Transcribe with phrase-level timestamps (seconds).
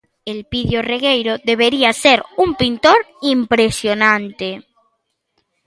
[0.33, 2.99] Elpidio Regueiro debería ser un pintor
[3.35, 4.49] impresionante;